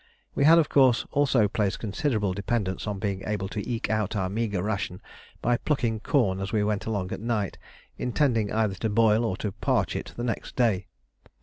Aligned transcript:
We 0.33 0.45
had, 0.45 0.57
of 0.57 0.67
course, 0.67 1.05
also 1.11 1.47
placed 1.47 1.77
considerable 1.77 2.33
dependence 2.33 2.87
on 2.87 2.97
being 2.97 3.21
able 3.27 3.47
to 3.49 3.61
eke 3.71 3.91
out 3.91 4.15
our 4.15 4.29
meagre 4.29 4.63
ration 4.63 4.99
by 5.43 5.57
plucking 5.57 5.99
corn 5.99 6.39
as 6.39 6.51
we 6.51 6.63
went 6.63 6.87
along 6.87 7.11
at 7.13 7.19
night, 7.21 7.59
intending 7.99 8.51
either 8.51 8.73
to 8.73 8.89
boil 8.89 9.23
or 9.23 9.37
to 9.37 9.51
parch 9.51 9.95
it 9.95 10.13
the 10.17 10.23
next 10.23 10.55
day. 10.55 10.87